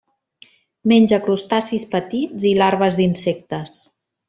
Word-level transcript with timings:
Menja 0.91 1.19
crustacis 1.25 1.85
petits 1.93 2.49
i 2.53 2.55
larves 2.63 2.99
d'insectes. 3.03 3.79